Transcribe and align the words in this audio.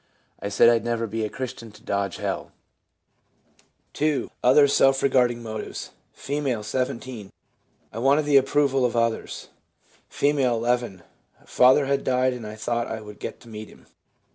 I 0.39 0.49
said 0.49 0.67
I'd 0.67 0.83
never 0.83 1.05
be 1.05 1.23
a 1.23 1.29
Christian 1.29 1.71
to 1.73 1.83
dodge 1.83 2.15
hell/ 2.15 2.51
2. 3.93 4.31
Other 4.43 4.67
self 4.67 5.03
regarding 5.03 5.43
motives.— 5.43 5.91
R, 6.27 6.63
17. 6.63 7.31
* 7.63 7.93
I 7.93 7.99
wanted 7.99 8.25
the 8.25 8.37
approval 8.37 8.83
of 8.83 8.95
others/ 8.95 9.49
F., 10.09 10.23
11.' 10.23 11.03
Father 11.45 11.85
had 11.85 12.03
died 12.03 12.33
and 12.33 12.47
I 12.47 12.55
thought 12.55 12.87
I 12.87 12.99
would 12.99 13.19
get 13.19 13.39
to 13.41 13.47
meet 13.47 13.67
him/ 13.69 13.81
M. 13.81 13.85